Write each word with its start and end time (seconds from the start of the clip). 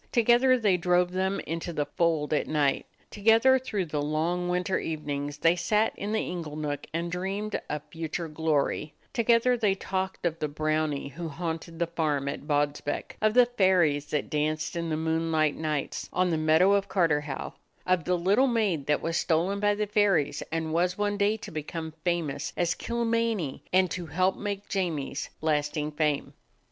Together 0.11 0.57
they 0.57 0.77
drove 0.77 1.11
them 1.11 1.39
into 1.41 1.71
the 1.71 1.85
fold 1.85 2.33
at 2.33 2.47
night; 2.47 2.87
together 3.11 3.59
through 3.59 3.85
the 3.85 4.01
long 4.01 4.49
winter 4.49 4.79
evenings 4.79 5.37
they 5.37 5.55
sat 5.55 5.93
in 5.95 6.11
the 6.11 6.21
ingle 6.23 6.55
nook 6.55 6.87
and 6.91 7.11
dreamed 7.11 7.61
of 7.69 7.83
future 7.91 8.27
glory; 8.27 8.95
together 9.13 9.55
they 9.55 9.75
talked 9.75 10.25
of 10.25 10.39
the 10.39 10.47
brownie 10.47 11.09
who 11.09 11.29
haunted 11.29 11.77
the 11.77 11.85
farm 11.85 12.27
at 12.27 12.47
Bodsbeck, 12.47 13.15
of 13.21 13.35
the 13.35 13.45
fairies 13.45 14.07
that 14.07 14.27
danced 14.31 14.75
in 14.75 14.89
the 14.89 14.97
moonlight 14.97 15.55
nights 15.55 16.09
on 16.11 16.31
the 16.31 16.35
meadow 16.39 16.71
of 16.71 16.89
Carterhaugh, 16.89 17.51
of 17.85 18.03
the 18.05 18.17
little 18.17 18.47
maid 18.47 18.87
that 18.87 19.03
was 19.03 19.17
stolen 19.17 19.59
by 19.59 19.75
the 19.75 19.85
fairies 19.85 20.41
and 20.51 20.73
was 20.73 20.97
one 20.97 21.15
day 21.15 21.37
to 21.37 21.51
become 21.51 21.93
famous 22.03 22.53
as 22.57 22.73
"Kilmeny," 22.73 23.61
and 23.71 23.91
to 23.91 24.07
help 24.07 24.35
make 24.35 24.67
Jamie's 24.67 25.29
lasting 25.41 25.91
fame. 25.91 26.33